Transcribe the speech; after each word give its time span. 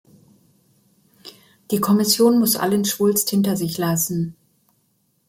Die 1.69 1.79
Kommission 1.79 2.39
muss 2.39 2.55
allen 2.55 2.85
Schwulst 2.85 3.29
hinter 3.29 3.55
sich 3.55 3.77
lassen. 3.77 4.35